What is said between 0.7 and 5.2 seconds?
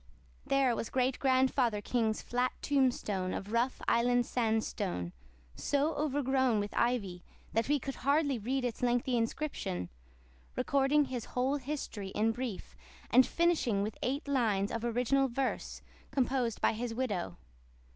was Great grandfather King's flat tombstone of rough Island sandstone,